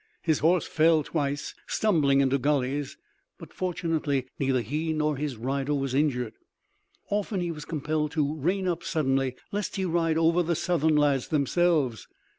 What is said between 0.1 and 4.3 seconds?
His horse fell twice, stumbling into gulleys, but fortunately